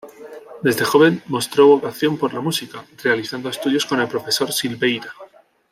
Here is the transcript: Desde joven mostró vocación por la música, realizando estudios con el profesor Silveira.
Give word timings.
Desde 0.63 0.83
joven 0.83 1.21
mostró 1.27 1.67
vocación 1.67 2.17
por 2.17 2.33
la 2.33 2.39
música, 2.39 2.83
realizando 3.03 3.49
estudios 3.49 3.85
con 3.85 4.01
el 4.01 4.07
profesor 4.07 4.51
Silveira. 4.51 5.13